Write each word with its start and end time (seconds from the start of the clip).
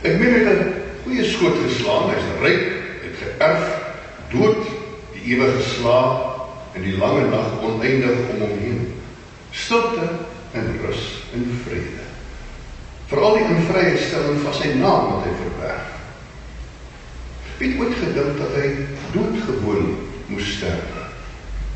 Ek 0.00 0.16
meen 0.16 0.32
hy 0.32 0.44
het 0.44 0.60
'n 0.60 0.74
goeie 1.04 1.24
skoot 1.24 1.56
geslaan, 1.66 2.08
hy's 2.08 2.28
ryk, 2.40 2.62
het 3.04 3.16
geërf, 3.20 3.66
dood, 4.32 4.62
die 5.12 5.34
ewige 5.34 5.62
slaap 5.62 6.30
en 6.74 6.82
die 6.82 6.96
lange 6.96 7.26
nag 7.28 7.60
oneindig 7.62 8.18
om 8.32 8.40
hom 8.40 8.58
heen. 8.58 8.94
Stilte 9.50 10.08
en 10.52 10.78
rus 10.86 11.22
en 11.34 11.60
vrede. 11.64 12.06
Veral 13.06 13.34
die 13.34 13.44
invrye 13.44 13.96
stelling 13.98 14.40
van 14.40 14.54
sy 14.54 14.68
naam 14.78 15.10
wat 15.12 15.24
hy 15.26 15.34
verberg. 15.42 15.88
Wie 17.58 17.74
het 17.76 17.98
gedink 18.00 18.38
dat 18.38 18.54
hy 18.56 18.68
doodgewoon 19.12 19.98
moes 20.26 20.52
sterf 20.56 20.96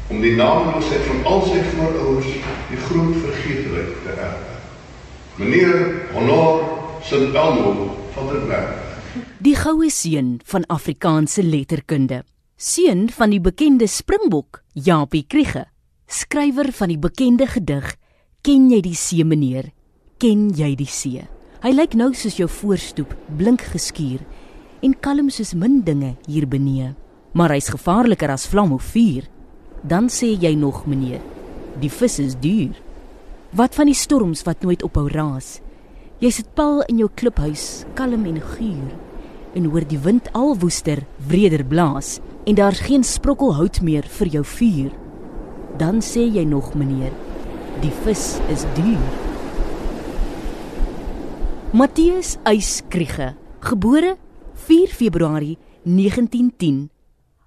om 0.09 0.21
die 0.21 0.37
naamloosheid 0.37 1.05
van 1.09 1.25
al 1.25 1.43
sy 1.43 1.61
voorouers 1.75 2.31
die 2.71 2.81
groot 2.87 3.17
vergeetelik 3.25 3.93
te 4.05 4.17
erf. 4.17 4.49
Meneer 5.37 6.09
Honor 6.13 6.63
St. 7.05 7.35
Elmo. 7.35 7.94
Die 9.43 9.57
goue 9.59 9.89
seun 9.91 10.37
van 10.47 10.65
Afrikaanse 10.71 11.43
letterkunde. 11.43 12.23
Seun 12.57 13.09
van 13.11 13.33
die 13.35 13.41
bekende 13.43 13.89
Springbok, 13.91 14.63
Japie 14.73 15.25
Kriege. 15.27 15.65
Skrywer 16.07 16.71
van 16.73 16.93
die 16.93 16.99
bekende 16.99 17.49
gedig 17.51 17.97
Ken 18.45 18.69
jy 18.69 18.83
die 18.85 18.95
see 18.95 19.25
meneer? 19.25 19.71
Ken 20.21 20.51
jy 20.53 20.75
die 20.77 20.87
see? 20.87 21.25
Hy 21.65 21.73
lyk 21.73 21.97
nou 21.97 22.11
soos 22.13 22.37
jou 22.37 22.47
voorstoep, 22.61 23.15
blink 23.39 23.65
geskuur 23.73 24.21
en 24.85 24.93
kalm 25.01 25.31
soos 25.33 25.55
min 25.57 25.79
dinge 25.81 26.13
hier 26.29 26.45
benee. 26.47 26.91
Maar 27.33 27.57
hy's 27.57 27.73
gevaarliker 27.73 28.31
as 28.31 28.45
vlam 28.47 28.77
of 28.77 28.85
vuur. 28.93 29.25
Dan 29.83 30.11
sê 30.13 30.35
jy 30.37 30.53
nog 30.61 30.85
meneer, 30.87 31.25
die 31.81 31.91
vis 31.91 32.21
is 32.21 32.37
duur. 32.37 32.77
Wat 33.57 33.75
van 33.75 33.89
die 33.89 33.97
storms 33.97 34.45
wat 34.45 34.61
nooit 34.63 34.85
ophou 34.85 35.09
raas? 35.09 35.64
Jy 36.25 36.31
sit 36.33 36.47
pal 36.57 36.79
in 36.89 37.03
jou 37.03 37.11
kliphuis, 37.21 37.83
kalm 37.99 38.23
en 38.25 38.39
guur 38.41 38.93
en 39.55 39.67
hoor 39.69 39.85
die 39.85 39.99
wind 40.01 40.31
al 40.33 40.55
woester, 40.57 41.03
wreder 41.29 41.61
blaas 41.69 42.15
en 42.49 42.57
daar's 42.57 42.81
geen 42.87 43.05
sprokkel 43.05 43.53
hout 43.59 43.83
meer 43.85 44.07
vir 44.17 44.31
jou 44.33 44.43
vuur. 44.55 44.95
Dan 45.77 46.01
sê 46.01 46.25
jy 46.25 46.47
nog 46.49 46.71
meneer, 46.81 47.13
die 47.83 47.93
vis 48.07 48.39
is 48.55 48.65
duur. 48.79 49.05
Matthias 51.77 52.39
Eyskriege, 52.49 53.35
gebore 53.61 54.17
4 54.65 54.97
Februarie 54.97 55.59
1910. 55.85 56.89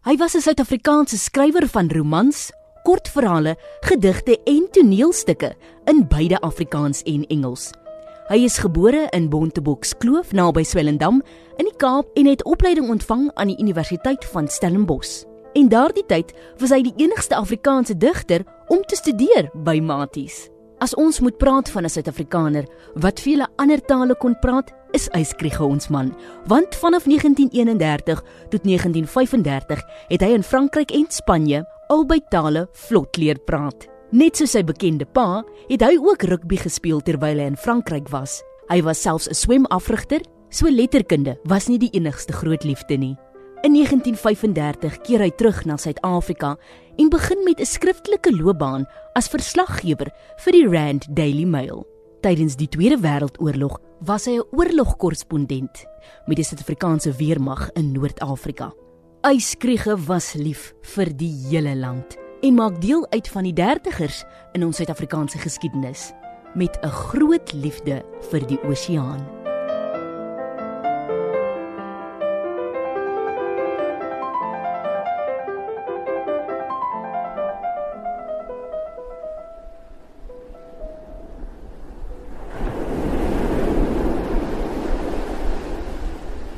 Hy 0.05 0.15
was 0.21 0.35
'n 0.35 0.45
Suid-Afrikaanse 0.45 1.17
skrywer 1.17 1.67
van 1.67 1.89
romans, 1.89 2.52
kortverhale, 2.85 3.57
gedigte 3.81 4.37
en 4.45 4.69
toneelstukke 4.71 5.55
in 5.87 6.07
beide 6.07 6.39
Afrikaans 6.39 7.02
en 7.03 7.25
Engels. 7.27 7.73
Hy 8.28 8.42
is 8.44 8.58
gebore 8.59 9.06
in 9.16 9.30
Bontebokskloof 9.31 10.33
naby 10.36 10.66
Swellendam 10.67 11.22
in 11.61 11.70
die 11.70 11.78
Kaap 11.80 12.09
en 12.20 12.28
het 12.28 12.44
opleiding 12.44 12.89
ontvang 12.92 13.30
aan 13.39 13.53
die 13.53 13.56
Universiteit 13.64 14.25
van 14.33 14.50
Stellenbosch. 14.52 15.22
En 15.56 15.70
daardie 15.72 16.03
tyd 16.11 16.33
was 16.59 16.73
hy 16.75 16.81
die 16.89 16.94
enigste 17.00 17.38
Afrikaanse 17.39 17.95
digter 17.95 18.44
om 18.67 18.83
te 18.83 19.00
studeer 19.00 19.48
by 19.64 19.78
Maties. 19.80 20.50
As 20.83 20.92
ons 21.00 21.22
moet 21.23 21.39
praat 21.39 21.72
van 21.72 21.88
'n 21.88 21.89
Suid-Afrikaner 21.89 22.67
wat 23.00 23.23
vele 23.23 23.48
ander 23.55 23.80
tale 23.80 24.16
kon 24.16 24.36
praat, 24.42 24.75
is 24.92 25.08
Eyskriege 25.16 25.64
ons 25.64 25.88
man, 25.88 26.14
want 26.48 26.75
vanaf 26.75 27.08
1931 27.08 28.23
tot 28.50 28.64
1935 28.64 29.81
het 30.08 30.22
hy 30.22 30.33
in 30.36 30.44
Frankryk 30.44 30.92
en 30.92 31.05
Spanje 31.09 31.64
albei 31.88 32.20
tale 32.30 32.67
vlot 32.73 33.17
leer 33.17 33.39
praat. 33.39 33.96
Net 34.16 34.39
soos 34.39 34.53
sy 34.55 34.61
bekende 34.63 35.03
pa, 35.03 35.41
het 35.67 35.81
hy 35.83 35.97
ook 36.00 36.22
rugby 36.30 36.55
gespeel 36.61 37.02
terwyl 37.03 37.41
hy 37.41 37.47
in 37.52 37.58
Frankryk 37.59 38.08
was. 38.14 38.39
Hy 38.72 38.80
was 38.86 39.02
selfs 39.03 39.27
'n 39.27 39.36
swemafrigter, 39.36 40.22
so 40.49 40.69
letterkunde 40.69 41.36
was 41.44 41.67
nie 41.67 41.77
die 41.77 41.91
enigste 41.91 42.31
groot 42.31 42.64
liefde 42.64 42.97
nie. 42.97 43.17
In 43.64 43.73
1935 43.75 45.02
keer 45.03 45.19
hy 45.19 45.30
terug 45.31 45.66
na 45.66 45.75
Suid-Afrika 45.75 46.55
en 46.97 47.09
begin 47.09 47.43
met 47.43 47.59
'n 47.59 47.65
skriftelike 47.65 48.31
loopbaan 48.31 48.87
as 49.14 49.27
verslaggewer 49.27 50.08
vir 50.37 50.52
die 50.54 50.67
Rand 50.67 51.08
Daily 51.14 51.43
Mail. 51.43 51.86
Tydens 52.21 52.55
die 52.55 52.70
Tweede 52.70 52.98
Wêreldoorlog 52.98 53.77
was 53.99 54.26
hy 54.26 54.37
'n 54.37 54.48
oorlogkorrespondent 54.55 55.86
met 56.27 56.37
die 56.37 56.45
Suid-Afrikaanse 56.45 57.11
weermag 57.11 57.71
in 57.76 57.92
Noord-Afrika. 57.92 58.71
Eyskriege 59.23 59.98
was 60.08 60.33
lief 60.33 60.73
vir 60.81 61.14
die 61.14 61.49
hele 61.49 61.76
land 61.76 62.27
en 62.42 62.53
maak 62.53 62.81
deel 62.81 63.08
uit 63.09 63.27
van 63.27 63.43
die 63.43 63.53
dertigers 63.53 64.23
in 64.52 64.65
ons 64.65 64.75
Suid-Afrikaanse 64.75 65.37
geskiedenis 65.37 66.11
met 66.53 66.77
'n 66.81 66.87
groot 66.87 67.53
liefde 67.53 68.03
vir 68.30 68.48
die 68.48 68.59
oseaan. 68.64 69.25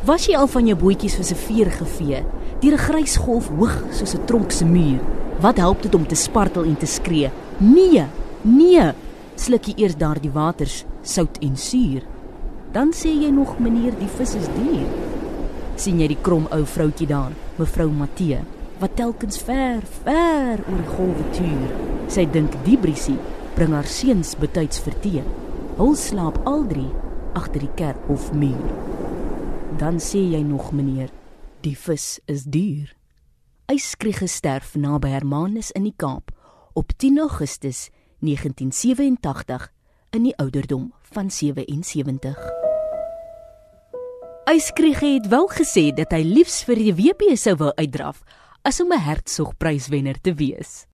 Was 0.04 0.26
jy 0.26 0.36
al 0.36 0.48
van 0.48 0.66
jou 0.66 0.78
bootjies 0.78 1.16
soos 1.16 1.32
'n 1.32 1.36
veer 1.36 1.72
gevee 1.72 2.24
deur 2.60 2.74
'n 2.74 2.78
grys 2.78 3.18
golf 3.18 3.48
hoog 3.48 3.84
soos 3.92 4.14
'n 4.14 4.26
tronk 4.26 4.52
se 4.52 4.66
muur? 4.66 5.29
Wat 5.40 5.58
help 5.58 5.82
dit 5.82 5.96
om 5.96 6.08
te 6.08 6.16
spartel 6.20 6.66
en 6.68 6.78
te 6.78 6.86
skree? 6.86 7.30
Nee, 7.58 8.06
nee. 8.42 8.88
Sluk 9.40 9.70
jy 9.70 9.78
eers 9.80 9.96
daardie 9.96 10.32
waters, 10.36 10.82
sout 11.02 11.40
en 11.46 11.56
suur. 11.56 12.04
Dan 12.76 12.92
sê 12.94 13.14
jy 13.16 13.30
nog 13.32 13.56
meneer, 13.64 13.96
die 13.96 14.12
vis 14.20 14.36
is 14.36 14.50
duur. 14.58 14.90
sien 15.80 16.02
jy 16.02 16.10
die 16.12 16.20
krom 16.20 16.44
ou 16.52 16.66
vroutjie 16.68 17.08
daar, 17.08 17.32
mevrou 17.56 17.88
Matthee, 17.96 18.42
wat 18.82 18.98
telkens 19.00 19.40
ver, 19.48 19.80
ver 20.04 20.60
oor 20.66 20.82
die 20.82 20.92
golwe 20.92 21.28
tuur. 21.38 21.72
Sy 22.12 22.28
dink 22.34 22.58
die 22.68 22.76
briesie 22.76 23.16
bring 23.56 23.72
haar 23.78 23.88
seuns 23.88 24.36
betyds 24.40 24.84
vertee. 24.84 25.24
Hul 25.80 25.96
slaap 25.96 26.42
al 26.44 26.68
drie 26.68 26.90
agter 27.40 27.64
die 27.64 27.74
kerkhof 27.80 28.34
muur. 28.36 28.76
Dan 29.80 30.04
sê 30.04 30.20
jy 30.36 30.44
nog 30.44 30.74
meneer, 30.76 31.14
die 31.64 31.78
vis 31.80 32.18
is 32.28 32.44
duur. 32.44 32.99
Eyskriege 33.70 34.26
sterf 34.26 34.72
naby 34.74 35.12
Hermanus 35.14 35.68
in 35.78 35.84
die 35.86 35.94
Kaap 35.94 36.32
op 36.74 36.90
10 36.98 37.20
Augustus 37.22 37.92
1987 38.26 39.68
in 40.18 40.26
die 40.26 40.34
ouderdom 40.42 40.88
van 41.14 41.30
77. 41.30 42.34
Eyskriege 44.50 45.12
het 45.20 45.30
wel 45.30 45.46
gesê 45.54 45.86
dat 45.94 46.18
hy 46.18 46.24
liefs 46.26 46.64
vir 46.66 46.82
die 46.82 46.96
WP 46.98 47.38
sou 47.38 47.54
wou 47.62 47.70
uitdraf 47.78 48.26
as 48.66 48.82
om 48.82 48.90
'n 48.90 49.06
hertsgpryswenner 49.06 50.18
te 50.18 50.34
wees. 50.34 50.90